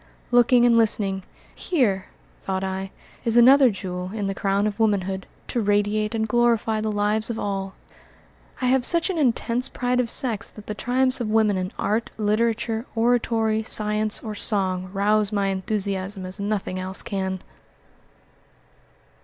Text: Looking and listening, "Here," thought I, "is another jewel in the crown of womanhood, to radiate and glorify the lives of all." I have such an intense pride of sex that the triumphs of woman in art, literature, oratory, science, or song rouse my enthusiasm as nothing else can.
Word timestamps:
Looking 0.31 0.65
and 0.65 0.79
listening, 0.79 1.21
"Here," 1.53 2.07
thought 2.39 2.63
I, 2.63 2.89
"is 3.23 3.37
another 3.37 3.69
jewel 3.69 4.09
in 4.15 4.25
the 4.25 4.33
crown 4.33 4.65
of 4.65 4.79
womanhood, 4.79 5.27
to 5.49 5.61
radiate 5.61 6.15
and 6.15 6.27
glorify 6.27 6.81
the 6.81 6.91
lives 6.91 7.29
of 7.29 7.37
all." 7.37 7.75
I 8.61 8.65
have 8.65 8.83
such 8.83 9.11
an 9.11 9.19
intense 9.19 9.69
pride 9.69 9.99
of 9.99 10.09
sex 10.09 10.49
that 10.49 10.65
the 10.65 10.73
triumphs 10.73 11.21
of 11.21 11.29
woman 11.29 11.55
in 11.55 11.71
art, 11.77 12.09
literature, 12.17 12.87
oratory, 12.95 13.61
science, 13.61 14.21
or 14.23 14.33
song 14.33 14.89
rouse 14.91 15.31
my 15.31 15.49
enthusiasm 15.49 16.25
as 16.25 16.39
nothing 16.39 16.79
else 16.79 17.03
can. 17.03 17.39